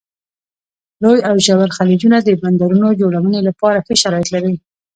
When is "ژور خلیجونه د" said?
1.45-2.29